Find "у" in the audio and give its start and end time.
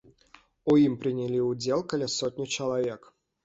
0.73-0.77